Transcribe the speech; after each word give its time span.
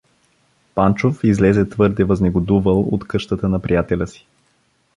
Панчов 0.75 1.23
излезе 1.23 1.69
твърде 1.69 2.03
възнегодувал 2.03 2.79
от 2.81 3.07
къщата 3.07 3.49
на 3.49 3.59
приятеля 3.59 4.07
си. 4.07 4.27